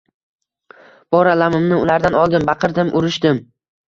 Bor 1.15 1.29
alamimni 1.33 1.77
ulardan 1.81 2.17
oldim, 2.21 2.47
baqirdim, 2.51 2.89
urishdim 3.03 3.39